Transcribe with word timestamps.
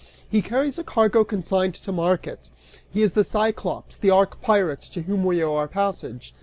He 0.27 0.41
carries 0.41 0.79
a 0.79 0.83
cargo 0.83 1.23
consigned 1.23 1.75
to 1.75 1.91
market. 1.91 2.49
He 2.89 3.03
is 3.03 3.11
the 3.11 3.23
Cyclops, 3.23 3.97
the 3.97 4.09
arch 4.09 4.31
pirate, 4.41 4.81
to 4.93 5.03
whom 5.03 5.23
we 5.23 5.43
owe 5.43 5.53
our 5.55 5.67
passage! 5.67 6.33